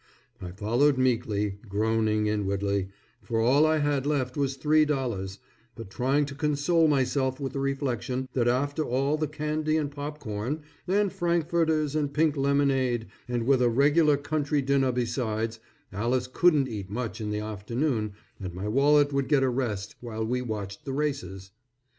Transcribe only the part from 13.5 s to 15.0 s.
a regular country dinner